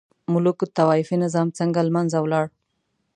[0.31, 2.45] ملوک الطوایفي نظام څنګه له منځه ولاړ؟